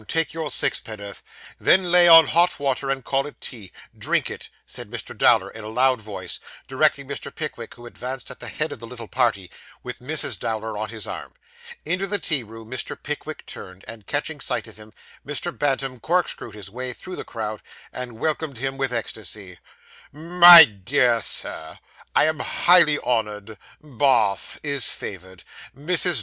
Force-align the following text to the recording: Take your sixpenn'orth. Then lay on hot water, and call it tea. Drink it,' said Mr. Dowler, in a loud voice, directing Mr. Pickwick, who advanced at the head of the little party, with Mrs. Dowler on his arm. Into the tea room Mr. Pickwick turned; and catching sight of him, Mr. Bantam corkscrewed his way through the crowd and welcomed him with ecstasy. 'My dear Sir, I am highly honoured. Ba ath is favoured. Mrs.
Take 0.07 0.33
your 0.33 0.49
sixpenn'orth. 0.49 1.21
Then 1.59 1.91
lay 1.91 2.07
on 2.07 2.25
hot 2.25 2.59
water, 2.59 2.89
and 2.89 3.03
call 3.05 3.27
it 3.27 3.39
tea. 3.39 3.71
Drink 3.95 4.31
it,' 4.31 4.49
said 4.65 4.89
Mr. 4.89 5.15
Dowler, 5.15 5.51
in 5.51 5.63
a 5.63 5.67
loud 5.69 6.01
voice, 6.01 6.39
directing 6.67 7.07
Mr. 7.07 7.29
Pickwick, 7.35 7.75
who 7.75 7.85
advanced 7.85 8.31
at 8.31 8.39
the 8.39 8.47
head 8.47 8.71
of 8.71 8.79
the 8.79 8.87
little 8.87 9.07
party, 9.07 9.51
with 9.83 9.99
Mrs. 9.99 10.39
Dowler 10.39 10.75
on 10.75 10.89
his 10.89 11.05
arm. 11.05 11.33
Into 11.85 12.07
the 12.07 12.17
tea 12.17 12.41
room 12.41 12.67
Mr. 12.71 12.97
Pickwick 12.99 13.45
turned; 13.45 13.85
and 13.87 14.07
catching 14.07 14.39
sight 14.41 14.67
of 14.67 14.77
him, 14.77 14.91
Mr. 15.23 15.55
Bantam 15.55 15.99
corkscrewed 15.99 16.55
his 16.55 16.71
way 16.71 16.93
through 16.93 17.15
the 17.17 17.23
crowd 17.23 17.61
and 17.93 18.17
welcomed 18.17 18.57
him 18.57 18.79
with 18.79 18.91
ecstasy. 18.91 19.59
'My 20.11 20.65
dear 20.65 21.21
Sir, 21.21 21.77
I 22.15 22.25
am 22.25 22.39
highly 22.39 22.97
honoured. 22.97 23.55
Ba 23.79 24.31
ath 24.31 24.59
is 24.63 24.89
favoured. 24.89 25.43
Mrs. 25.77 26.19